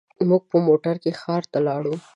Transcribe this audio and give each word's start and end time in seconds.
موږ 0.29 0.43
په 0.51 0.57
موټر 0.67 0.95
کې 1.03 1.11
ښار 1.19 1.43
ته 1.51 1.59
لاړو. 1.67 1.95